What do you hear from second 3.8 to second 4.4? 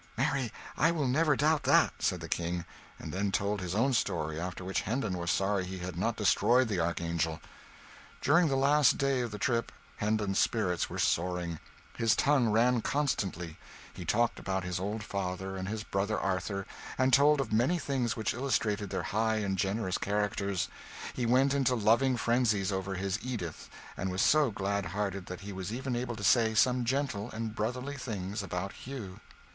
story;